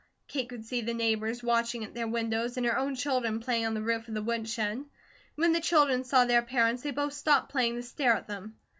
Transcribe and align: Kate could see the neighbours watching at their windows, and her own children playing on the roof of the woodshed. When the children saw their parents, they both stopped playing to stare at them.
Kate 0.27 0.49
could 0.49 0.65
see 0.65 0.81
the 0.81 0.95
neighbours 0.95 1.43
watching 1.43 1.83
at 1.83 1.93
their 1.93 2.07
windows, 2.07 2.57
and 2.57 2.65
her 2.65 2.75
own 2.75 2.95
children 2.95 3.39
playing 3.39 3.67
on 3.67 3.75
the 3.75 3.83
roof 3.83 4.07
of 4.07 4.15
the 4.15 4.23
woodshed. 4.23 4.83
When 5.35 5.53
the 5.53 5.61
children 5.61 6.03
saw 6.03 6.25
their 6.25 6.41
parents, 6.41 6.81
they 6.81 6.89
both 6.89 7.13
stopped 7.13 7.51
playing 7.51 7.75
to 7.75 7.83
stare 7.83 8.13
at 8.15 8.25
them. 8.25 8.57